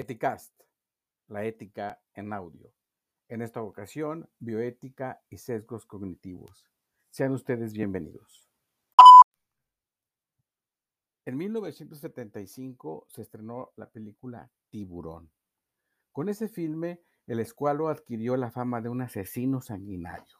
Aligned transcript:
Eticast, 0.00 0.58
la 1.28 1.44
ética 1.44 2.00
en 2.14 2.32
audio. 2.32 2.72
En 3.28 3.42
esta 3.42 3.60
ocasión, 3.60 4.30
bioética 4.38 5.20
y 5.28 5.36
sesgos 5.36 5.84
cognitivos. 5.84 6.64
Sean 7.10 7.32
ustedes 7.32 7.74
bienvenidos. 7.74 8.48
En 11.26 11.36
1975 11.36 13.08
se 13.10 13.20
estrenó 13.20 13.72
la 13.76 13.90
película 13.90 14.50
Tiburón. 14.70 15.30
Con 16.12 16.30
ese 16.30 16.48
filme, 16.48 17.02
el 17.26 17.38
escualo 17.38 17.88
adquirió 17.88 18.38
la 18.38 18.50
fama 18.50 18.80
de 18.80 18.88
un 18.88 19.02
asesino 19.02 19.60
sanguinario. 19.60 20.38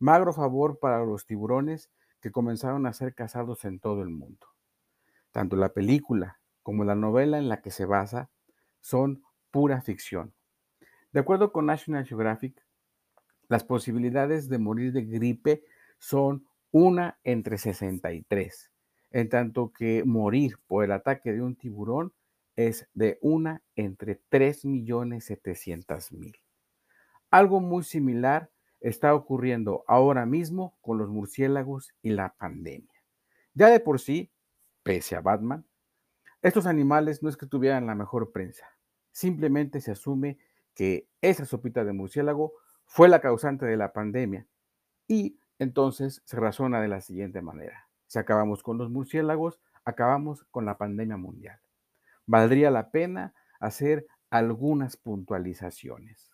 Magro 0.00 0.32
favor 0.32 0.80
para 0.80 1.04
los 1.04 1.24
tiburones 1.24 1.88
que 2.20 2.32
comenzaron 2.32 2.86
a 2.86 2.92
ser 2.92 3.14
cazados 3.14 3.64
en 3.64 3.78
todo 3.78 4.02
el 4.02 4.10
mundo. 4.10 4.48
Tanto 5.30 5.54
la 5.54 5.68
película 5.68 6.40
como 6.64 6.82
la 6.82 6.96
novela 6.96 7.38
en 7.38 7.48
la 7.48 7.62
que 7.62 7.70
se 7.70 7.84
basa 7.84 8.32
son 8.82 9.22
pura 9.50 9.80
ficción. 9.80 10.34
De 11.12 11.20
acuerdo 11.20 11.52
con 11.52 11.64
National 11.64 12.04
Geographic, 12.04 12.62
las 13.48 13.64
posibilidades 13.64 14.50
de 14.50 14.58
morir 14.58 14.92
de 14.92 15.04
gripe 15.04 15.64
son 15.98 16.46
una 16.70 17.18
entre 17.24 17.58
63, 17.58 18.70
en 19.10 19.28
tanto 19.28 19.72
que 19.72 20.04
morir 20.04 20.58
por 20.66 20.84
el 20.84 20.92
ataque 20.92 21.32
de 21.32 21.42
un 21.42 21.56
tiburón 21.56 22.12
es 22.56 22.88
de 22.94 23.18
una 23.22 23.62
entre 23.76 24.20
3.700.000. 24.30 26.34
Algo 27.30 27.60
muy 27.60 27.84
similar 27.84 28.50
está 28.80 29.14
ocurriendo 29.14 29.84
ahora 29.86 30.26
mismo 30.26 30.76
con 30.80 30.98
los 30.98 31.08
murciélagos 31.08 31.94
y 32.02 32.10
la 32.10 32.34
pandemia. 32.34 32.90
Ya 33.54 33.68
de 33.68 33.80
por 33.80 34.00
sí, 34.00 34.30
pese 34.82 35.14
a 35.14 35.20
Batman, 35.20 35.64
estos 36.42 36.66
animales 36.66 37.22
no 37.22 37.28
es 37.28 37.36
que 37.36 37.46
tuvieran 37.46 37.86
la 37.86 37.94
mejor 37.94 38.32
prensa, 38.32 38.66
simplemente 39.12 39.80
se 39.80 39.92
asume 39.92 40.38
que 40.74 41.08
esa 41.20 41.44
sopita 41.44 41.84
de 41.84 41.92
murciélago 41.92 42.54
fue 42.84 43.08
la 43.08 43.20
causante 43.20 43.64
de 43.64 43.76
la 43.76 43.92
pandemia 43.92 44.46
y 45.06 45.38
entonces 45.58 46.22
se 46.24 46.36
razona 46.36 46.80
de 46.80 46.88
la 46.88 47.00
siguiente 47.00 47.42
manera. 47.42 47.88
Si 48.06 48.18
acabamos 48.18 48.62
con 48.62 48.78
los 48.78 48.90
murciélagos, 48.90 49.60
acabamos 49.84 50.44
con 50.50 50.64
la 50.64 50.76
pandemia 50.78 51.16
mundial. 51.16 51.60
Valdría 52.26 52.70
la 52.70 52.90
pena 52.90 53.34
hacer 53.60 54.06
algunas 54.30 54.96
puntualizaciones. 54.96 56.32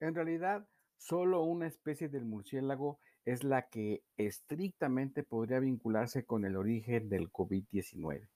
En 0.00 0.14
realidad, 0.14 0.66
solo 0.96 1.42
una 1.42 1.66
especie 1.66 2.08
del 2.08 2.24
murciélago 2.24 2.98
es 3.24 3.44
la 3.44 3.68
que 3.68 4.02
estrictamente 4.16 5.22
podría 5.22 5.60
vincularse 5.60 6.24
con 6.24 6.44
el 6.44 6.56
origen 6.56 7.08
del 7.08 7.30
COVID-19. 7.30 8.28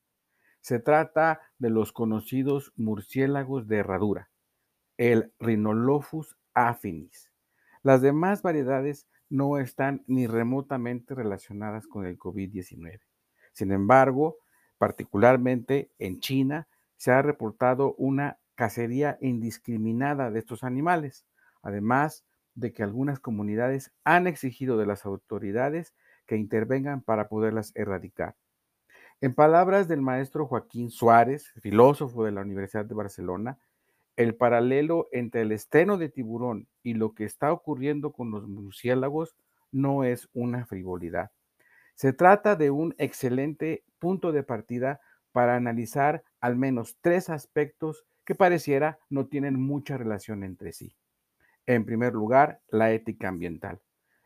Se 0.60 0.78
trata 0.80 1.40
de 1.58 1.70
los 1.70 1.92
conocidos 1.92 2.72
murciélagos 2.76 3.68
de 3.68 3.78
herradura, 3.78 4.30
el 4.96 5.32
Rhinolophus 5.38 6.36
affinis. 6.54 7.30
Las 7.82 8.00
demás 8.00 8.42
variedades 8.42 9.06
no 9.28 9.58
están 9.58 10.02
ni 10.06 10.26
remotamente 10.26 11.14
relacionadas 11.14 11.86
con 11.86 12.06
el 12.06 12.18
COVID-19. 12.18 13.00
Sin 13.52 13.72
embargo, 13.72 14.38
particularmente 14.78 15.90
en 15.98 16.20
China, 16.20 16.68
se 16.96 17.12
ha 17.12 17.22
reportado 17.22 17.94
una 17.94 18.38
cacería 18.54 19.18
indiscriminada 19.20 20.30
de 20.30 20.40
estos 20.40 20.64
animales. 20.64 21.26
Además, 21.62 22.25
de 22.56 22.72
que 22.72 22.82
algunas 22.82 23.20
comunidades 23.20 23.92
han 24.02 24.26
exigido 24.26 24.76
de 24.76 24.86
las 24.86 25.06
autoridades 25.06 25.94
que 26.26 26.36
intervengan 26.36 27.02
para 27.02 27.28
poderlas 27.28 27.70
erradicar. 27.76 28.34
En 29.20 29.34
palabras 29.34 29.88
del 29.88 30.02
maestro 30.02 30.46
Joaquín 30.46 30.90
Suárez, 30.90 31.52
filósofo 31.60 32.24
de 32.24 32.32
la 32.32 32.42
Universidad 32.42 32.84
de 32.84 32.94
Barcelona, 32.94 33.58
el 34.16 34.34
paralelo 34.34 35.08
entre 35.12 35.42
el 35.42 35.52
estreno 35.52 35.98
de 35.98 36.08
tiburón 36.08 36.68
y 36.82 36.94
lo 36.94 37.14
que 37.14 37.24
está 37.24 37.52
ocurriendo 37.52 38.12
con 38.12 38.30
los 38.30 38.48
murciélagos 38.48 39.36
no 39.70 40.04
es 40.04 40.28
una 40.32 40.66
frivolidad. 40.66 41.30
Se 41.94 42.12
trata 42.12 42.56
de 42.56 42.70
un 42.70 42.94
excelente 42.98 43.84
punto 43.98 44.32
de 44.32 44.42
partida 44.42 45.00
para 45.32 45.56
analizar 45.56 46.24
al 46.40 46.56
menos 46.56 46.98
tres 47.00 47.28
aspectos 47.30 48.04
que 48.24 48.34
pareciera 48.34 48.98
no 49.08 49.26
tienen 49.26 49.60
mucha 49.60 49.96
relación 49.96 50.44
entre 50.44 50.72
sí. 50.72 50.96
En 51.66 51.84
primer 51.84 52.14
lugar, 52.14 52.60
la 52.68 52.92
ética 52.92 53.26
ambiental. 53.28 53.80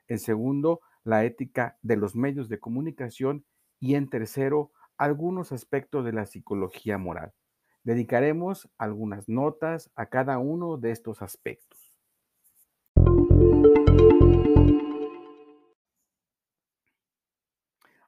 En 0.09 0.19
segundo, 0.19 0.83
la 1.05 1.25
ética 1.25 1.79
de 1.81 1.97
los 1.97 2.15
medios 2.15 2.51
de 2.51 2.61
comunicación. 2.61 3.47
Y 3.79 3.95
en 3.95 4.11
tercero, 4.11 4.73
algunos 4.99 5.51
aspectos 5.51 6.05
de 6.05 6.13
la 6.13 6.27
psicología 6.27 6.99
moral. 6.99 7.33
Dedicaremos 7.83 8.69
algunas 8.77 9.27
notas 9.27 9.91
a 9.95 10.11
cada 10.11 10.39
uno 10.39 10.77
de 10.77 10.91
estos 10.91 11.23
aspectos. 11.23 11.99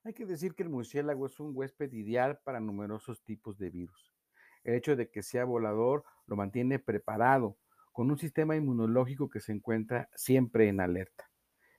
Hay 0.05 0.13
que 0.13 0.27
decir 0.27 0.55
que 0.55 0.63
el 0.63 0.69
murciélago 0.69 1.25
es 1.25 1.41
un 1.41 1.53
huésped 1.57 1.91
ideal 1.93 2.39
para 2.45 2.61
numerosos 2.61 3.23
tipos 3.23 3.57
de 3.57 3.71
virus. 3.71 4.13
El 4.63 4.75
hecho 4.75 4.95
de 4.95 5.11
que 5.11 5.23
sea 5.23 5.47
volador 5.47 6.05
lo 6.27 6.37
mantiene 6.37 6.79
preparado 6.79 7.57
con 7.93 8.11
un 8.11 8.19
sistema 8.19 8.57
inmunológico 8.57 9.29
que 9.31 9.41
se 9.41 9.53
encuentra 9.53 10.09
siempre 10.15 10.69
en 10.69 10.81
alerta. 10.81 11.31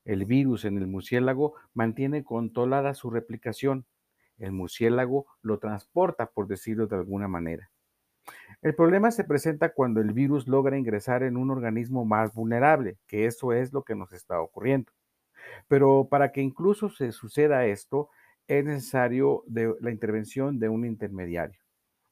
El 0.05 0.25
virus 0.25 0.65
en 0.65 0.77
el 0.77 0.87
murciélago 0.87 1.55
mantiene 1.73 2.23
controlada 2.23 2.93
su 2.93 3.09
replicación. 3.09 3.85
El 4.37 4.51
murciélago 4.51 5.25
lo 5.41 5.59
transporta, 5.59 6.27
por 6.27 6.47
decirlo 6.47 6.87
de 6.87 6.97
alguna 6.97 7.27
manera. 7.27 7.71
El 8.61 8.75
problema 8.75 9.11
se 9.11 9.23
presenta 9.23 9.73
cuando 9.73 10.01
el 10.01 10.13
virus 10.13 10.47
logra 10.47 10.77
ingresar 10.77 11.23
en 11.23 11.35
un 11.37 11.51
organismo 11.51 12.05
más 12.05 12.33
vulnerable, 12.33 12.97
que 13.07 13.25
eso 13.25 13.53
es 13.53 13.73
lo 13.73 13.83
que 13.83 13.95
nos 13.95 14.13
está 14.13 14.39
ocurriendo. 14.39 14.91
Pero 15.67 16.07
para 16.09 16.31
que 16.31 16.41
incluso 16.41 16.89
se 16.89 17.11
suceda 17.11 17.65
esto, 17.65 18.09
es 18.47 18.63
necesario 18.63 19.43
la 19.47 19.91
intervención 19.91 20.59
de 20.59 20.69
un 20.69 20.85
intermediario. 20.85 21.59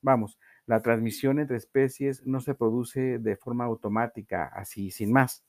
Vamos, 0.01 0.39
la 0.71 0.81
transmisión 0.81 1.37
entre 1.37 1.57
especies 1.57 2.25
no 2.25 2.39
se 2.39 2.55
produce 2.55 3.19
de 3.19 3.35
forma 3.35 3.65
automática, 3.65 4.45
así 4.45 4.89
sin 4.89 5.11
más. 5.11 5.43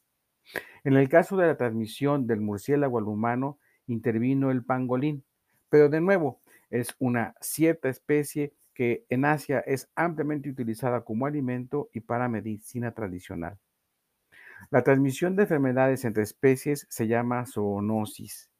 En 0.82 0.94
el 0.94 1.08
caso 1.08 1.36
de 1.36 1.46
la 1.46 1.56
transmisión 1.56 2.26
del 2.26 2.40
murciélago 2.40 2.98
al 2.98 3.06
humano, 3.06 3.60
intervino 3.86 4.50
el 4.50 4.64
pangolín, 4.64 5.22
pero 5.68 5.88
de 5.88 6.00
nuevo, 6.00 6.40
es 6.70 6.96
una 6.98 7.36
cierta 7.40 7.88
especie 7.88 8.52
que 8.74 9.06
en 9.10 9.24
Asia 9.24 9.60
es 9.60 9.88
ampliamente 9.94 10.50
utilizada 10.50 11.02
como 11.02 11.26
alimento 11.26 11.88
y 11.92 12.00
para 12.00 12.28
medicina 12.28 12.90
tradicional. 12.90 13.60
La 14.70 14.82
transmisión 14.82 15.36
de 15.36 15.42
enfermedades 15.44 16.04
entre 16.04 16.24
especies 16.24 16.84
se 16.90 17.06
llama 17.06 17.46
zoonosis. 17.46 18.50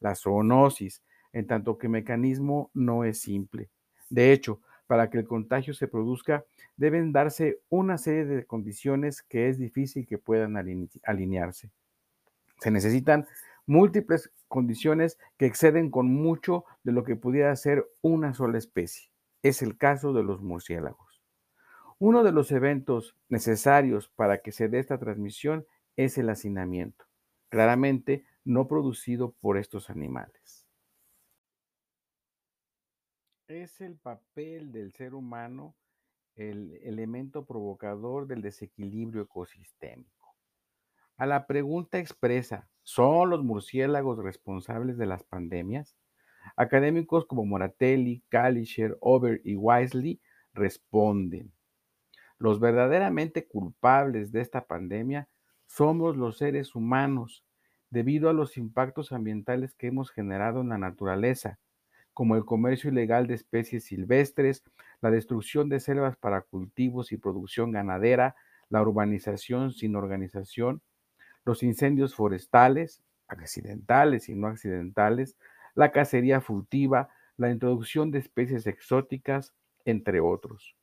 La 0.00 0.16
zoonosis, 0.16 1.04
en 1.32 1.46
tanto 1.46 1.78
que 1.78 1.88
mecanismo, 1.88 2.72
no 2.74 3.04
es 3.04 3.20
simple. 3.20 3.70
De 4.08 4.32
hecho, 4.32 4.60
para 4.90 5.08
que 5.08 5.18
el 5.18 5.28
contagio 5.28 5.72
se 5.72 5.86
produzca, 5.86 6.44
deben 6.76 7.12
darse 7.12 7.60
una 7.68 7.96
serie 7.96 8.24
de 8.24 8.44
condiciones 8.44 9.22
que 9.22 9.48
es 9.48 9.56
difícil 9.56 10.04
que 10.04 10.18
puedan 10.18 10.56
alinearse. 11.04 11.70
Se 12.58 12.72
necesitan 12.72 13.28
múltiples 13.66 14.32
condiciones 14.48 15.16
que 15.36 15.46
exceden 15.46 15.92
con 15.92 16.12
mucho 16.12 16.64
de 16.82 16.90
lo 16.90 17.04
que 17.04 17.14
pudiera 17.14 17.54
ser 17.54 17.88
una 18.02 18.34
sola 18.34 18.58
especie. 18.58 19.12
Es 19.44 19.62
el 19.62 19.78
caso 19.78 20.12
de 20.12 20.24
los 20.24 20.42
murciélagos. 20.42 21.22
Uno 22.00 22.24
de 22.24 22.32
los 22.32 22.50
eventos 22.50 23.14
necesarios 23.28 24.08
para 24.08 24.38
que 24.38 24.50
se 24.50 24.68
dé 24.68 24.80
esta 24.80 24.98
transmisión 24.98 25.66
es 25.94 26.18
el 26.18 26.28
hacinamiento, 26.30 27.04
claramente 27.48 28.24
no 28.44 28.66
producido 28.66 29.36
por 29.40 29.56
estos 29.56 29.88
animales 29.88 30.59
es 33.50 33.80
el 33.80 33.96
papel 33.96 34.72
del 34.72 34.92
ser 34.92 35.14
humano 35.14 35.74
el 36.36 36.78
elemento 36.82 37.44
provocador 37.44 38.26
del 38.26 38.40
desequilibrio 38.40 39.22
ecosistémico. 39.22 40.34
A 41.16 41.26
la 41.26 41.46
pregunta 41.46 41.98
expresa, 41.98 42.68
¿son 42.82 43.28
los 43.28 43.44
murciélagos 43.44 44.18
responsables 44.22 44.96
de 44.96 45.06
las 45.06 45.22
pandemias? 45.22 45.96
Académicos 46.56 47.26
como 47.26 47.44
Moratelli, 47.44 48.22
Kalischer, 48.30 48.96
Over 49.00 49.42
y 49.44 49.56
Wisely 49.56 50.20
responden. 50.54 51.52
Los 52.38 52.58
verdaderamente 52.58 53.46
culpables 53.46 54.32
de 54.32 54.40
esta 54.40 54.66
pandemia 54.66 55.28
somos 55.66 56.16
los 56.16 56.38
seres 56.38 56.74
humanos, 56.74 57.44
debido 57.90 58.30
a 58.30 58.32
los 58.32 58.56
impactos 58.56 59.12
ambientales 59.12 59.74
que 59.74 59.88
hemos 59.88 60.10
generado 60.10 60.62
en 60.62 60.70
la 60.70 60.78
naturaleza, 60.78 61.58
como 62.20 62.36
el 62.36 62.44
comercio 62.44 62.90
ilegal 62.90 63.26
de 63.26 63.32
especies 63.32 63.84
silvestres, 63.84 64.62
la 65.00 65.10
destrucción 65.10 65.70
de 65.70 65.80
selvas 65.80 66.18
para 66.18 66.42
cultivos 66.42 67.12
y 67.12 67.16
producción 67.16 67.72
ganadera, 67.72 68.36
la 68.68 68.82
urbanización 68.82 69.72
sin 69.72 69.96
organización, 69.96 70.82
los 71.46 71.62
incendios 71.62 72.14
forestales, 72.14 73.02
accidentales 73.26 74.28
y 74.28 74.34
no 74.34 74.48
accidentales, 74.48 75.38
la 75.74 75.92
cacería 75.92 76.42
furtiva, 76.42 77.08
la 77.38 77.50
introducción 77.50 78.10
de 78.10 78.18
especies 78.18 78.66
exóticas, 78.66 79.54
entre 79.86 80.20
otros. 80.20 80.76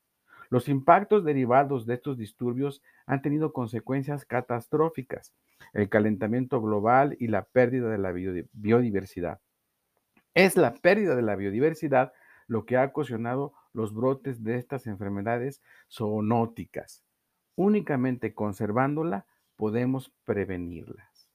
Los 0.49 0.67
impactos 0.67 1.23
derivados 1.23 1.85
de 1.85 1.93
estos 1.93 2.17
disturbios 2.17 2.81
han 3.05 3.21
tenido 3.21 3.53
consecuencias 3.53 4.25
catastróficas, 4.25 5.35
el 5.73 5.87
calentamiento 5.87 6.59
global 6.63 7.15
y 7.19 7.27
la 7.27 7.43
pérdida 7.43 7.91
de 7.91 7.99
la 7.99 8.11
biodiversidad. 8.11 9.39
Es 10.37 10.55
la 10.55 10.75
pérdida 10.75 11.15
de 11.15 11.23
la 11.23 11.35
biodiversidad 11.35 12.13
lo 12.45 12.67
que 12.67 12.77
ha 12.77 12.85
ocasionado 12.85 13.53
los 13.73 13.91
brotes 13.91 14.43
de 14.43 14.59
estas 14.59 14.85
enfermedades 14.85 15.63
zoonóticas. 15.89 17.03
Únicamente 17.55 18.35
conservándola 18.35 19.25
podemos 19.55 20.13
prevenirlas. 20.25 21.27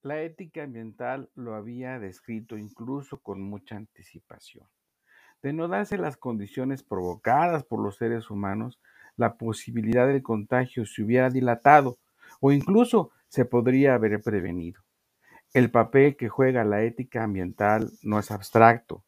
La 0.00 0.22
ética 0.22 0.62
ambiental 0.62 1.28
lo 1.34 1.54
había 1.54 1.98
descrito 1.98 2.56
incluso 2.56 3.20
con 3.20 3.42
mucha 3.42 3.76
anticipación. 3.76 4.66
De 5.42 5.52
no 5.52 5.68
darse 5.68 5.98
las 5.98 6.16
condiciones 6.16 6.82
provocadas 6.82 7.62
por 7.62 7.78
los 7.78 7.96
seres 7.96 8.30
humanos, 8.30 8.80
la 9.18 9.36
posibilidad 9.36 10.06
del 10.06 10.22
contagio 10.22 10.86
se 10.86 11.02
hubiera 11.02 11.28
dilatado 11.28 11.98
o 12.40 12.52
incluso 12.52 13.10
se 13.28 13.44
podría 13.44 13.92
haber 13.92 14.22
prevenido. 14.22 14.80
El 15.52 15.70
papel 15.72 16.16
que 16.16 16.28
juega 16.28 16.62
la 16.62 16.82
ética 16.84 17.24
ambiental 17.24 17.90
no 18.02 18.20
es 18.20 18.30
abstracto, 18.30 19.04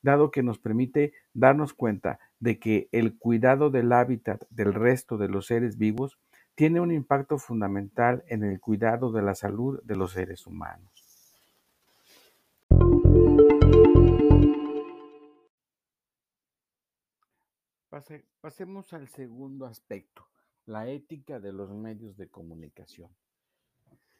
dado 0.00 0.30
que 0.30 0.42
nos 0.42 0.58
permite 0.58 1.12
darnos 1.34 1.74
cuenta 1.74 2.18
de 2.40 2.58
que 2.58 2.88
el 2.90 3.18
cuidado 3.18 3.68
del 3.68 3.92
hábitat 3.92 4.44
del 4.48 4.72
resto 4.72 5.18
de 5.18 5.28
los 5.28 5.46
seres 5.46 5.76
vivos 5.76 6.18
tiene 6.54 6.80
un 6.80 6.90
impacto 6.90 7.36
fundamental 7.36 8.24
en 8.28 8.44
el 8.44 8.60
cuidado 8.60 9.12
de 9.12 9.22
la 9.22 9.34
salud 9.34 9.80
de 9.84 9.96
los 9.96 10.12
seres 10.12 10.46
humanos. 10.46 11.08
pasemos 18.40 18.92
al 18.92 19.08
segundo 19.08 19.66
aspecto, 19.66 20.28
la 20.66 20.88
ética 20.88 21.40
de 21.40 21.52
los 21.52 21.70
medios 21.72 22.16
de 22.16 22.28
comunicación. 22.28 23.10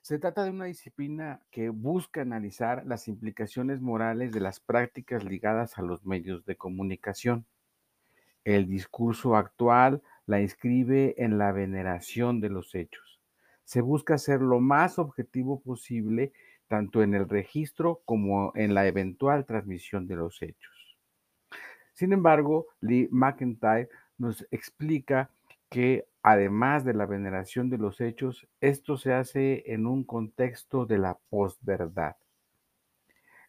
Se 0.08 0.18
trata 0.18 0.42
de 0.42 0.48
una 0.48 0.64
disciplina 0.64 1.42
que 1.50 1.68
busca 1.68 2.22
analizar 2.22 2.82
las 2.86 3.08
implicaciones 3.08 3.82
morales 3.82 4.32
de 4.32 4.40
las 4.40 4.58
prácticas 4.58 5.22
ligadas 5.22 5.76
a 5.76 5.82
los 5.82 6.06
medios 6.06 6.46
de 6.46 6.56
comunicación. 6.56 7.44
El 8.42 8.68
discurso 8.68 9.36
actual 9.36 10.00
la 10.24 10.40
inscribe 10.40 11.14
en 11.18 11.36
la 11.36 11.52
veneración 11.52 12.40
de 12.40 12.48
los 12.48 12.74
hechos. 12.74 13.20
Se 13.64 13.82
busca 13.82 14.16
ser 14.16 14.40
lo 14.40 14.60
más 14.60 14.98
objetivo 14.98 15.60
posible 15.60 16.32
tanto 16.68 17.02
en 17.02 17.12
el 17.12 17.28
registro 17.28 18.00
como 18.06 18.52
en 18.54 18.72
la 18.72 18.86
eventual 18.86 19.44
transmisión 19.44 20.06
de 20.06 20.16
los 20.16 20.40
hechos. 20.40 20.96
Sin 21.92 22.14
embargo, 22.14 22.68
Lee 22.80 23.10
McIntyre 23.10 23.90
nos 24.16 24.46
explica 24.50 25.30
que 25.70 26.06
además 26.22 26.84
de 26.84 26.94
la 26.94 27.06
veneración 27.06 27.70
de 27.70 27.78
los 27.78 28.00
hechos, 28.00 28.48
esto 28.60 28.96
se 28.96 29.12
hace 29.12 29.72
en 29.72 29.86
un 29.86 30.04
contexto 30.04 30.86
de 30.86 30.98
la 30.98 31.18
posverdad. 31.30 32.16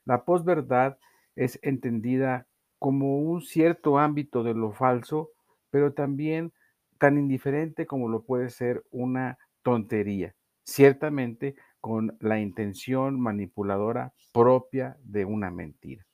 La 0.06 0.24
posverdad 0.26 0.98
es 1.36 1.60
entendida 1.62 2.48
como 2.80 3.20
un 3.20 3.42
cierto 3.42 4.00
ámbito 4.00 4.44
de 4.44 4.54
lo 4.54 4.72
falso, 4.72 5.32
pero 5.70 5.94
también 5.94 6.54
tan 6.98 7.18
indiferente 7.18 7.86
como 7.86 8.10
lo 8.10 8.24
puede 8.24 8.50
ser 8.50 8.84
una 8.92 9.38
tontería, 9.64 10.36
ciertamente 10.64 11.56
con 11.80 12.18
la 12.20 12.40
intención 12.40 13.20
manipuladora 13.20 14.14
propia 14.34 14.98
de 15.04 15.26
una 15.26 15.50
mentira. 15.52 16.06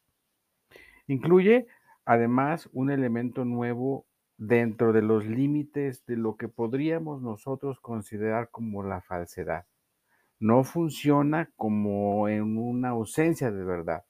Incluye 1.07 1.67
además 2.05 2.69
un 2.73 2.91
elemento 2.91 3.45
nuevo 3.45 4.05
dentro 4.37 4.93
de 4.93 5.01
los 5.01 5.25
límites 5.25 6.05
de 6.05 6.17
lo 6.17 6.35
que 6.35 6.47
podríamos 6.47 7.21
nosotros 7.21 7.79
considerar 7.79 8.49
como 8.51 8.83
la 8.83 9.01
falsedad. 9.01 9.65
No 10.39 10.63
funciona 10.63 11.49
como 11.55 12.27
en 12.27 12.57
una 12.57 12.89
ausencia 12.89 13.51
de 13.51 13.63
verdad. 13.63 14.05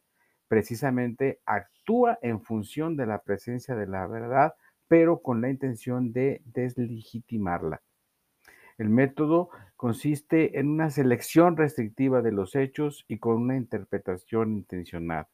Precisamente 0.48 1.39
actúa 1.45 2.18
en 2.22 2.42
función 2.42 2.98
de 2.98 3.06
la 3.06 3.19
presencia 3.19 3.75
de 3.75 3.88
la 3.88 4.07
verdad, 4.07 4.56
pero 4.88 5.22
con 5.22 5.42
la 5.42 5.50
intención 5.50 6.12
de 6.12 6.42
deslegitimarla. 6.45 7.81
El 8.78 8.89
método 8.89 9.50
consiste 9.75 10.60
en 10.60 10.69
una 10.69 10.89
selección 10.89 11.56
restrictiva 11.56 12.21
de 12.21 12.31
los 12.31 12.56
hechos 12.56 13.06
y 13.07 13.19
con 13.19 13.36
una 13.36 13.56
interpretación 13.56 14.51
intencional. 14.51 15.28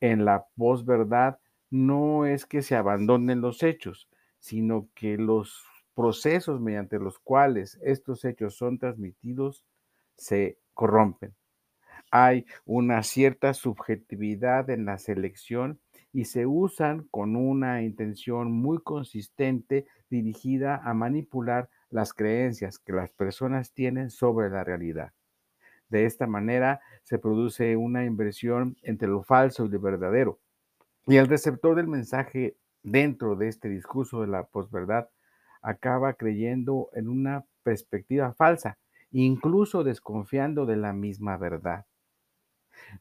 En 0.00 0.24
la 0.24 0.46
posverdad 0.56 1.38
no 1.74 2.24
es 2.24 2.46
que 2.46 2.62
se 2.62 2.76
abandonen 2.76 3.40
los 3.40 3.64
hechos, 3.64 4.08
sino 4.38 4.88
que 4.94 5.18
los 5.18 5.64
procesos 5.96 6.60
mediante 6.60 7.00
los 7.00 7.18
cuales 7.18 7.80
estos 7.82 8.24
hechos 8.24 8.54
son 8.54 8.78
transmitidos 8.78 9.64
se 10.16 10.60
corrompen. 10.72 11.34
Hay 12.12 12.46
una 12.64 13.02
cierta 13.02 13.54
subjetividad 13.54 14.70
en 14.70 14.84
la 14.84 14.98
selección 14.98 15.80
y 16.12 16.26
se 16.26 16.46
usan 16.46 17.08
con 17.10 17.34
una 17.34 17.82
intención 17.82 18.52
muy 18.52 18.78
consistente 18.78 19.88
dirigida 20.08 20.76
a 20.76 20.94
manipular 20.94 21.70
las 21.90 22.14
creencias 22.14 22.78
que 22.78 22.92
las 22.92 23.10
personas 23.10 23.72
tienen 23.72 24.10
sobre 24.10 24.48
la 24.48 24.62
realidad. 24.62 25.12
De 25.88 26.04
esta 26.04 26.28
manera 26.28 26.80
se 27.02 27.18
produce 27.18 27.76
una 27.76 28.04
inversión 28.04 28.76
entre 28.82 29.08
lo 29.08 29.24
falso 29.24 29.64
y 29.64 29.70
lo 29.70 29.80
verdadero, 29.80 30.38
y 31.06 31.16
el 31.16 31.28
receptor 31.28 31.76
del 31.76 31.88
mensaje 31.88 32.56
dentro 32.82 33.36
de 33.36 33.48
este 33.48 33.68
discurso 33.68 34.20
de 34.20 34.26
la 34.28 34.44
posverdad 34.44 35.08
acaba 35.62 36.14
creyendo 36.14 36.90
en 36.94 37.08
una 37.08 37.44
perspectiva 37.62 38.34
falsa, 38.34 38.78
incluso 39.10 39.84
desconfiando 39.84 40.66
de 40.66 40.76
la 40.76 40.92
misma 40.92 41.36
verdad. 41.36 41.86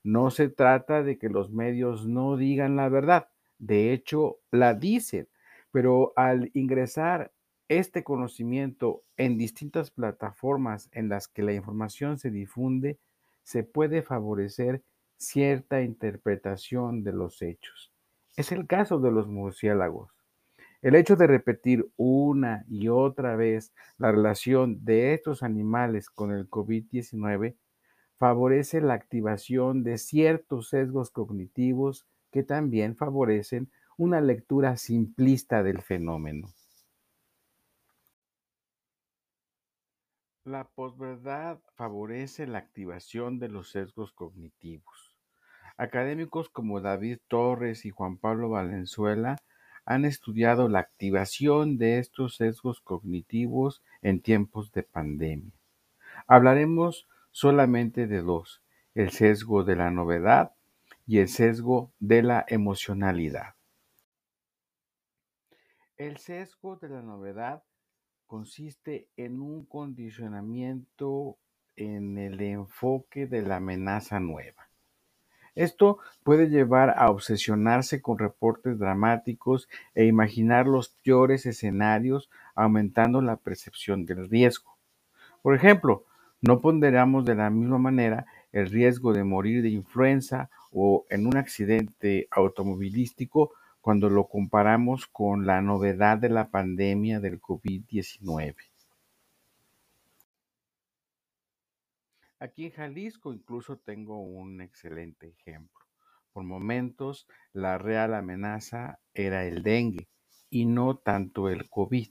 No 0.04 0.32
se 0.32 0.50
trata 0.50 1.04
de 1.04 1.18
que 1.18 1.30
los 1.30 1.52
medios 1.52 2.08
no 2.08 2.38
digan 2.38 2.76
la 2.76 2.90
verdad, 2.90 3.30
de 3.58 3.94
hecho 3.94 4.40
la 4.52 4.74
dicen, 4.74 5.28
pero 5.72 6.14
al 6.16 6.52
ingresar 6.54 7.32
este 7.68 8.04
conocimiento 8.04 9.04
en 9.18 9.38
distintas 9.38 9.92
plataformas 9.92 10.90
en 10.92 11.10
las 11.10 11.28
que 11.28 11.44
la 11.44 11.54
información 11.54 12.18
se 12.20 12.30
difunde, 12.30 13.00
se 13.44 13.64
puede 13.64 14.04
favorecer 14.04 14.84
cierta 15.18 15.82
interpretación 15.82 17.04
de 17.04 17.14
los 17.14 17.42
hechos. 17.42 17.93
Es 18.36 18.52
el 18.52 18.68
caso 18.68 19.00
de 19.00 19.12
los 19.12 19.28
murciélagos. 19.28 20.12
El 20.82 20.96
hecho 20.96 21.16
de 21.16 21.28
repetir 21.28 21.90
una 21.98 22.66
y 22.68 22.90
otra 22.90 23.36
vez 23.36 23.74
la 23.98 24.12
relación 24.12 24.84
de 24.86 25.14
estos 25.14 25.44
animales 25.44 26.10
con 26.10 26.32
el 26.32 26.50
COVID-19 26.50 27.58
favorece 28.18 28.82
la 28.82 28.96
activación 28.96 29.84
de 29.84 29.98
ciertos 29.98 30.70
sesgos 30.70 31.12
cognitivos 31.12 32.08
que 32.32 32.44
también 32.44 32.96
favorecen 32.98 33.72
una 33.98 34.22
lectura 34.22 34.78
simplista 34.78 35.64
del 35.64 35.82
fenómeno. 35.82 36.50
La 40.46 40.70
posverdad 40.70 41.60
favorece 41.76 42.48
la 42.48 42.60
activación 42.60 43.40
de 43.40 43.50
los 43.50 43.72
sesgos 43.72 44.14
cognitivos. 44.14 45.13
Académicos 45.78 46.50
como 46.50 46.82
David 46.82 47.18
Torres 47.28 47.86
y 47.86 47.90
Juan 47.90 48.18
Pablo 48.18 48.50
Valenzuela 48.50 49.38
han 49.86 50.06
estudiado 50.06 50.70
la 50.70 50.80
activación 50.80 51.78
de 51.78 52.00
estos 52.00 52.36
sesgos 52.36 52.80
cognitivos 52.80 53.84
en 54.02 54.22
tiempos 54.22 54.72
de 54.72 54.84
pandemia. 54.84 55.52
Hablaremos 56.28 57.08
solamente 57.32 58.08
de 58.08 58.22
dos, 58.22 58.62
el 58.94 59.10
sesgo 59.10 59.64
de 59.64 59.76
la 59.76 59.90
novedad 59.90 60.54
y 61.08 61.18
el 61.18 61.28
sesgo 61.28 61.92
de 62.00 62.22
la 62.22 62.46
emocionalidad. 62.48 63.56
El 65.98 66.18
sesgo 66.18 66.78
de 66.78 66.90
la 66.90 67.02
novedad 67.02 67.64
consiste 68.28 69.10
en 69.18 69.42
un 69.42 69.66
condicionamiento 69.66 71.38
en 71.76 72.18
el 72.18 72.40
enfoque 72.42 73.26
de 73.26 73.42
la 73.42 73.58
amenaza 73.58 74.20
nueva. 74.20 74.70
Esto 75.56 76.00
puede 76.24 76.50
llevar 76.50 76.96
a 76.98 77.12
obsesionarse 77.12 78.02
con 78.02 78.18
reportes 78.18 78.80
dramáticos 78.80 79.70
e 79.94 80.06
imaginar 80.06 80.68
los 80.68 80.90
peores 80.90 81.46
escenarios, 81.46 82.30
aumentando 82.56 83.22
la 83.22 83.38
percepción 83.38 84.06
del 84.06 84.30
riesgo. 84.30 84.78
Por 85.42 85.56
ejemplo, 85.56 86.06
no 86.42 86.60
ponderamos 86.60 87.24
de 87.26 87.36
la 87.36 87.50
misma 87.50 87.78
manera 87.78 88.26
el 88.52 88.70
riesgo 88.70 89.14
de 89.14 89.24
morir 89.24 89.62
de 89.62 89.70
influenza 89.70 90.50
o 90.72 91.06
en 91.10 91.28
un 91.28 91.38
accidente 91.38 92.28
automovilístico 92.32 93.52
cuando 93.80 94.10
lo 94.10 94.28
comparamos 94.28 95.08
con 95.08 95.46
la 95.46 95.62
novedad 95.62 96.18
de 96.18 96.30
la 96.30 96.50
pandemia 96.50 97.20
del 97.20 97.42
COVID-19. 97.42 98.73
Aquí 102.44 102.66
en 102.66 102.72
Jalisco 102.72 103.32
incluso 103.32 103.78
tengo 103.78 104.20
un 104.20 104.60
excelente 104.60 105.30
ejemplo. 105.30 105.80
Por 106.34 106.44
momentos, 106.44 107.26
la 107.54 107.78
real 107.78 108.14
amenaza 108.14 109.00
era 109.14 109.48
el 109.48 109.64
dengue 109.64 110.10
y 110.50 110.66
no 110.66 110.98
tanto 110.98 111.48
el 111.48 111.70
COVID. 111.70 112.10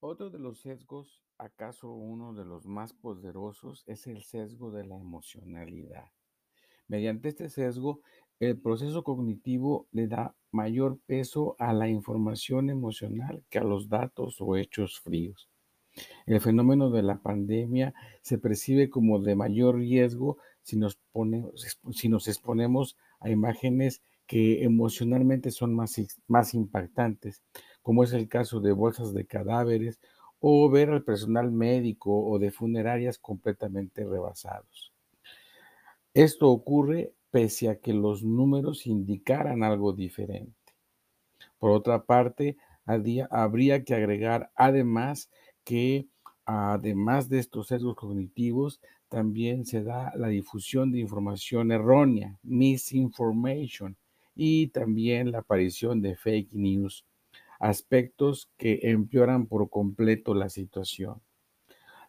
Otro 0.00 0.30
de 0.30 0.40
los 0.40 0.60
sesgos, 0.62 1.22
acaso 1.38 1.92
uno 1.92 2.34
de 2.34 2.44
los 2.44 2.66
más 2.66 2.94
poderosos, 2.94 3.84
es 3.86 4.08
el 4.08 4.24
sesgo 4.24 4.72
de 4.72 4.86
la 4.86 4.98
emocionalidad. 4.98 6.10
Mediante 6.88 7.28
este 7.28 7.48
sesgo, 7.48 8.00
el 8.40 8.60
proceso 8.60 9.04
cognitivo 9.04 9.86
le 9.92 10.08
da 10.08 10.34
mayor 10.50 10.98
peso 11.06 11.54
a 11.60 11.72
la 11.74 11.88
información 11.88 12.70
emocional 12.70 13.44
que 13.48 13.60
a 13.60 13.62
los 13.62 13.88
datos 13.88 14.38
o 14.40 14.56
hechos 14.56 14.98
fríos. 14.98 15.48
El 16.26 16.40
fenómeno 16.40 16.90
de 16.90 17.02
la 17.02 17.18
pandemia 17.18 17.94
se 18.22 18.38
percibe 18.38 18.90
como 18.90 19.20
de 19.20 19.34
mayor 19.34 19.76
riesgo 19.76 20.38
si 20.62 20.76
nos, 20.76 20.98
si 21.92 22.08
nos 22.08 22.28
exponemos 22.28 22.96
a 23.20 23.30
imágenes 23.30 24.02
que 24.26 24.62
emocionalmente 24.62 25.50
son 25.50 25.74
más, 25.74 26.00
más 26.28 26.54
impactantes, 26.54 27.42
como 27.82 28.04
es 28.04 28.12
el 28.12 28.28
caso 28.28 28.60
de 28.60 28.72
bolsas 28.72 29.12
de 29.12 29.26
cadáveres 29.26 29.98
o 30.38 30.70
ver 30.70 30.90
al 30.90 31.02
personal 31.02 31.50
médico 31.50 32.24
o 32.24 32.38
de 32.38 32.50
funerarias 32.50 33.18
completamente 33.18 34.04
rebasados. 34.04 34.92
Esto 36.14 36.48
ocurre 36.48 37.12
pese 37.30 37.68
a 37.68 37.78
que 37.78 37.92
los 37.92 38.22
números 38.22 38.86
indicaran 38.86 39.62
algo 39.62 39.92
diferente. 39.92 40.54
Por 41.58 41.70
otra 41.70 42.04
parte, 42.04 42.56
habría 42.84 43.84
que 43.84 43.94
agregar 43.94 44.50
además 44.56 45.30
que 45.64 46.08
además 46.44 47.28
de 47.28 47.38
estos 47.38 47.68
sesgos 47.68 47.96
cognitivos, 47.96 48.80
también 49.08 49.64
se 49.64 49.82
da 49.82 50.12
la 50.16 50.28
difusión 50.28 50.92
de 50.92 51.00
información 51.00 51.72
errónea, 51.72 52.38
misinformation, 52.42 53.96
y 54.34 54.68
también 54.68 55.32
la 55.32 55.40
aparición 55.40 56.00
de 56.00 56.16
fake 56.16 56.52
news, 56.52 57.04
aspectos 57.58 58.50
que 58.56 58.80
empeoran 58.84 59.46
por 59.46 59.68
completo 59.68 60.34
la 60.34 60.48
situación. 60.48 61.20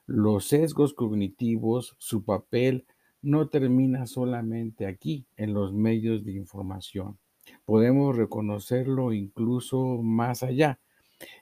Los 0.06 0.46
sesgos 0.46 0.94
cognitivos, 0.94 1.96
su 1.98 2.24
papel 2.24 2.86
no 3.22 3.50
termina 3.50 4.08
solamente 4.08 4.88
aquí, 4.88 5.26
en 5.36 5.54
los 5.54 5.74
medios 5.74 6.24
de 6.24 6.34
información. 6.34 7.20
Podemos 7.66 8.16
reconocerlo 8.16 9.14
incluso 9.14 10.02
más 10.02 10.44
allá, 10.44 10.80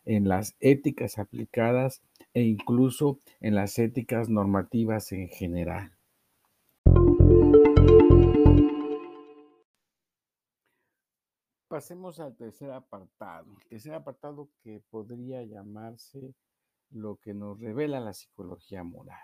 en 0.05 0.27
las 0.27 0.55
éticas 0.59 1.19
aplicadas 1.19 2.01
e 2.33 2.43
incluso 2.43 3.19
en 3.39 3.55
las 3.55 3.79
éticas 3.79 4.29
normativas 4.29 5.11
en 5.11 5.29
general. 5.29 5.91
Pasemos 11.67 12.19
al 12.19 12.35
tercer 12.35 12.71
apartado. 12.71 13.57
El 13.61 13.69
tercer 13.69 13.93
apartado 13.93 14.49
que 14.63 14.81
podría 14.89 15.43
llamarse 15.43 16.33
lo 16.91 17.17
que 17.17 17.33
nos 17.33 17.59
revela 17.59 17.99
la 17.99 18.13
psicología 18.13 18.83
moral. 18.83 19.21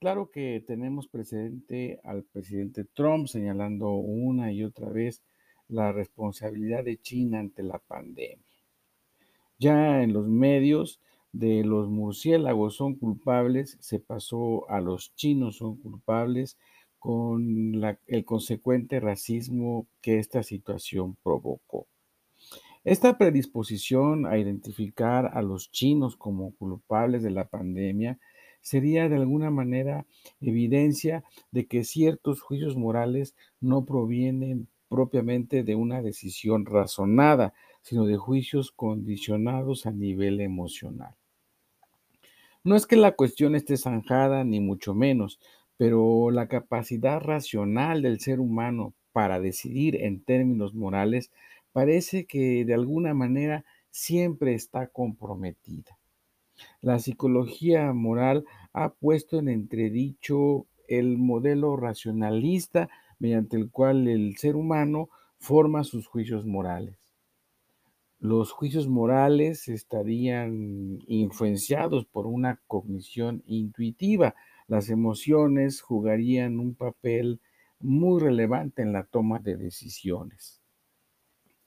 Claro 0.00 0.30
que 0.30 0.62
tenemos 0.66 1.08
presente 1.08 2.00
al 2.04 2.24
presidente 2.24 2.84
Trump 2.84 3.26
señalando 3.26 3.90
una 3.90 4.52
y 4.52 4.62
otra 4.62 4.88
vez 4.88 5.22
la 5.68 5.92
responsabilidad 5.92 6.84
de 6.84 6.98
China 6.98 7.40
ante 7.40 7.62
la 7.62 7.78
pandemia. 7.78 8.47
Ya 9.58 10.02
en 10.02 10.12
los 10.12 10.26
medios 10.28 11.00
de 11.32 11.64
los 11.64 11.88
murciélagos 11.88 12.76
son 12.76 12.94
culpables, 12.96 13.76
se 13.80 13.98
pasó 14.00 14.68
a 14.70 14.80
los 14.80 15.14
chinos 15.14 15.56
son 15.58 15.76
culpables 15.76 16.56
con 16.98 17.74
el 18.06 18.24
consecuente 18.24 18.98
racismo 19.00 19.86
que 20.00 20.18
esta 20.18 20.42
situación 20.42 21.16
provocó. 21.22 21.86
Esta 22.84 23.18
predisposición 23.18 24.26
a 24.26 24.38
identificar 24.38 25.30
a 25.34 25.42
los 25.42 25.70
chinos 25.72 26.16
como 26.16 26.54
culpables 26.56 27.22
de 27.22 27.30
la 27.30 27.48
pandemia 27.48 28.18
sería 28.60 29.08
de 29.08 29.16
alguna 29.16 29.50
manera 29.50 30.06
evidencia 30.40 31.24
de 31.52 31.66
que 31.66 31.84
ciertos 31.84 32.40
juicios 32.42 32.76
morales 32.76 33.36
no 33.60 33.84
provienen 33.84 34.68
propiamente 34.88 35.64
de 35.64 35.74
una 35.74 36.02
decisión 36.02 36.66
razonada, 36.66 37.54
sino 37.88 38.04
de 38.04 38.18
juicios 38.18 38.70
condicionados 38.70 39.86
a 39.86 39.90
nivel 39.90 40.42
emocional. 40.42 41.14
No 42.62 42.76
es 42.76 42.86
que 42.86 42.96
la 42.96 43.12
cuestión 43.12 43.54
esté 43.54 43.78
zanjada, 43.78 44.44
ni 44.44 44.60
mucho 44.60 44.94
menos, 44.94 45.40
pero 45.78 46.30
la 46.30 46.48
capacidad 46.48 47.18
racional 47.18 48.02
del 48.02 48.20
ser 48.20 48.40
humano 48.40 48.92
para 49.12 49.40
decidir 49.40 49.96
en 50.02 50.20
términos 50.20 50.74
morales 50.74 51.32
parece 51.72 52.26
que 52.26 52.66
de 52.66 52.74
alguna 52.74 53.14
manera 53.14 53.64
siempre 53.88 54.52
está 54.52 54.88
comprometida. 54.88 55.98
La 56.82 56.98
psicología 56.98 57.90
moral 57.94 58.44
ha 58.74 58.90
puesto 58.90 59.38
en 59.38 59.48
entredicho 59.48 60.66
el 60.88 61.16
modelo 61.16 61.74
racionalista 61.78 62.90
mediante 63.18 63.56
el 63.56 63.70
cual 63.70 64.08
el 64.08 64.36
ser 64.36 64.56
humano 64.56 65.08
forma 65.38 65.84
sus 65.84 66.06
juicios 66.06 66.44
morales 66.44 66.97
los 68.20 68.50
juicios 68.50 68.88
morales 68.88 69.68
estarían 69.68 70.98
influenciados 71.06 72.04
por 72.04 72.26
una 72.26 72.60
cognición 72.66 73.44
intuitiva. 73.46 74.34
Las 74.66 74.90
emociones 74.90 75.80
jugarían 75.80 76.58
un 76.58 76.74
papel 76.74 77.40
muy 77.78 78.20
relevante 78.20 78.82
en 78.82 78.92
la 78.92 79.04
toma 79.04 79.38
de 79.38 79.56
decisiones. 79.56 80.60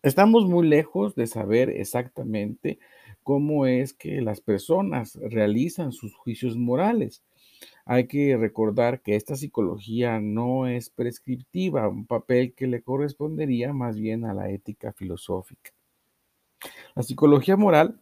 Estamos 0.04 0.46
muy 0.46 0.68
lejos 0.68 1.16
de 1.16 1.28
saber 1.28 1.70
exactamente 1.70 2.80
cómo 3.24 3.66
es 3.66 3.94
que 3.94 4.20
las 4.20 4.42
personas 4.42 5.16
realizan 5.16 5.92
sus 5.94 6.14
juicios 6.16 6.58
morales. 6.58 7.24
Hay 7.86 8.08
que 8.08 8.36
recordar 8.36 9.02
que 9.02 9.16
esta 9.16 9.36
psicología 9.36 10.20
no 10.20 10.68
es 10.68 10.90
prescriptiva, 10.90 11.88
un 11.88 12.08
papel 12.08 12.54
que 12.54 12.68
le 12.68 12.82
correspondería 12.82 13.74
más 13.74 13.98
bien 14.00 14.26
a 14.26 14.34
la 14.34 14.50
ética 14.50 14.92
filosófica. 14.92 15.72
La 16.96 17.04
psicología 17.04 17.58
moral 17.58 18.02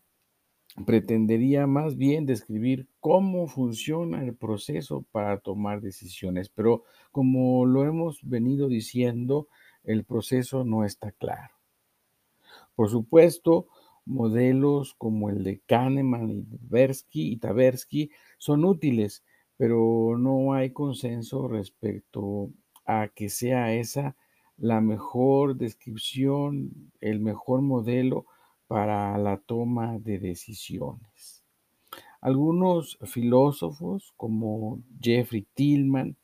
pretendería 0.85 1.67
más 1.67 1.97
bien 1.97 2.25
describir 2.25 2.87
cómo 2.99 3.47
funciona 3.47 4.23
el 4.23 4.35
proceso 4.35 5.05
para 5.11 5.39
tomar 5.39 5.81
decisiones, 5.81 6.49
pero 6.49 6.83
como 7.11 7.65
lo 7.65 7.85
hemos 7.85 8.19
venido 8.23 8.67
diciendo, 8.67 9.47
el 9.83 10.03
proceso 10.05 10.63
no 10.63 10.85
está 10.85 11.11
claro. 11.11 11.53
Por 12.75 12.89
supuesto, 12.89 13.67
modelos 14.05 14.93
como 14.95 15.29
el 15.29 15.43
de 15.43 15.59
Kahneman 15.65 16.29
y 16.31 16.43
Tversky, 16.43 17.31
y 17.33 17.37
Taversky 17.37 18.11
son 18.37 18.65
útiles, 18.65 19.23
pero 19.57 20.17
no 20.17 20.53
hay 20.53 20.71
consenso 20.71 21.47
respecto 21.47 22.49
a 22.85 23.09
que 23.09 23.29
sea 23.29 23.73
esa 23.73 24.15
la 24.57 24.81
mejor 24.81 25.55
descripción, 25.55 26.91
el 26.99 27.19
mejor 27.19 27.61
modelo 27.61 28.25
para 28.69 29.17
la 29.17 29.37
toma 29.37 29.97
de 29.97 30.19
decisiones. 30.19 31.43
Algunos 32.21 32.99
filósofos 33.03 34.13
como 34.15 34.83
Jeffrey 35.01 35.47
Tillman 35.55 36.15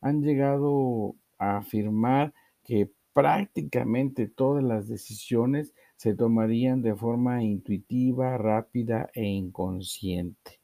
han 0.00 0.20
llegado 0.20 1.14
a 1.38 1.58
afirmar 1.58 2.34
que 2.64 2.90
prácticamente 3.12 4.26
todas 4.26 4.64
las 4.64 4.88
decisiones 4.88 5.72
se 5.94 6.16
tomarían 6.16 6.82
de 6.82 6.96
forma 6.96 7.44
intuitiva, 7.44 8.36
rápida 8.38 9.08
e 9.14 9.22
inconsciente. 9.22 10.58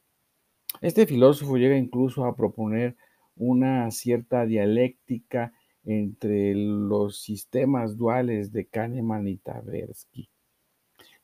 Este 0.81 1.07
filósofo 1.07 1.59
llega 1.59 1.77
incluso 1.77 2.25
a 2.25 2.35
proponer 2.35 2.97
una 3.37 3.89
cierta 3.93 4.47
dialéctica 4.47 5.53
entre 5.85 6.57
los 6.57 7.23
sistemas 7.23 7.97
duales 7.97 8.51
de 8.51 8.67
Kahneman 8.67 9.29
y 9.29 9.37
Tversky. 9.37 10.29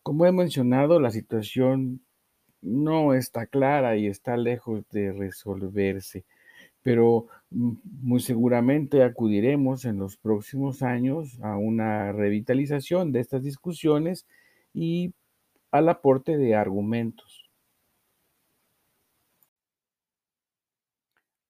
Como 0.07 0.25
he 0.25 0.31
mencionado, 0.31 1.01
la 1.01 1.11
situación 1.11 2.01
no 2.63 3.13
está 3.13 3.49
clara 3.49 3.97
y 3.97 4.07
está 4.07 4.37
lejos 4.37 4.89
de 4.91 5.11
resolverse, 5.11 6.25
pero 6.81 7.27
mm, 7.51 7.73
muy 8.03 8.21
seguramente 8.21 9.03
acudiremos 9.03 9.85
en 9.85 9.99
los 9.99 10.17
próximos 10.17 10.85
años 10.85 11.41
a 11.43 11.57
una 11.57 12.13
revitalización 12.13 13.11
de 13.11 13.19
estas 13.19 13.43
discusiones 13.43 14.29
y 14.73 15.13
al 15.73 15.89
aporte 15.89 16.37
de 16.37 16.55
argumentos. 16.55 17.51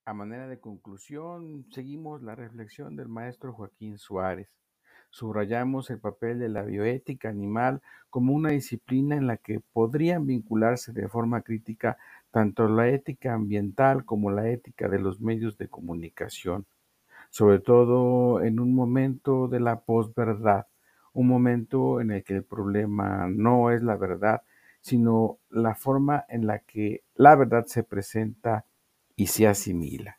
A 0.07 0.15
manera 0.15 0.49
de 0.49 0.61
conclusión, 0.61 1.67
seguimos 1.73 2.23
la 2.23 2.35
reflexión 2.35 2.97
del 2.97 3.09
maestro 3.09 3.53
Joaquín 3.53 3.99
Suárez. 3.99 4.57
Subrayamos 5.16 5.88
el 5.88 5.99
papel 5.99 6.38
de 6.38 6.50
la 6.50 6.62
bioética 6.62 7.30
animal 7.30 7.80
como 8.11 8.35
una 8.35 8.50
disciplina 8.50 9.16
en 9.16 9.26
la 9.26 9.38
que 9.38 9.61
podrían 9.61 10.26
vincularse 10.26 10.92
de 10.92 11.08
forma 11.08 11.40
crítica 11.40 11.96
tanto 12.30 12.68
la 12.68 12.90
ética 12.90 13.32
ambiental 13.32 14.04
como 14.04 14.30
la 14.30 14.50
ética 14.50 14.90
de 14.90 14.99
los 14.99 15.23
medios 15.23 15.56
de 15.56 15.68
comunicación. 15.68 16.66
sobre 17.30 17.61
todo 17.61 18.42
en 18.42 18.61
un 18.61 18.75
momento 18.75 19.49
de 19.49 19.61
la 19.61 19.80
posverdad, 19.80 20.66
un 21.14 21.28
momento 21.28 22.02
en 22.02 22.11
el 22.11 22.23
que 22.23 22.35
el 22.35 22.44
problema 22.44 23.26
no 23.26 23.70
es 23.70 23.82
la 23.82 23.96
verdad, 23.96 24.42
sino 24.82 25.38
la 25.49 25.75
forma 25.75 26.26
en 26.28 26.46
la 26.46 26.58
que 26.58 27.04
la 27.14 27.37
verdad 27.37 27.64
se 27.64 27.85
presenta 27.85 28.66
y 29.16 29.28
se 29.28 29.46
asimila. 29.46 30.18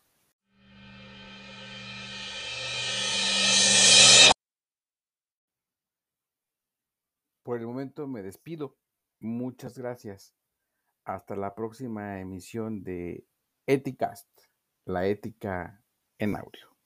Por 7.47 7.61
el 7.61 7.65
momento 7.65 8.07
me 8.07 8.23
despido. 8.23 8.75
Muchas 9.21 9.77
gracias. 9.77 10.35
Hasta 11.05 11.37
la 11.37 11.55
próxima 11.55 12.19
emisión 12.19 12.83
de 12.83 13.25
Eticast, 13.65 14.27
la 14.83 15.07
ética 15.07 15.81
en 16.19 16.35
audio. 16.35 16.76